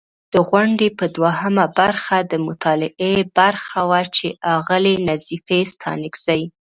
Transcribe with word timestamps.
د 0.33 0.35
غونډې 0.49 0.87
په 0.99 1.05
دوهمه 1.17 1.65
برخه، 1.79 2.17
د 2.31 2.33
مطالعې 2.47 3.13
برخه 3.37 3.79
وه 3.89 4.01
چې 4.17 4.27
اغلې 4.55 4.95
نظیفې 5.09 5.59
ستانکزۍ 5.73 6.41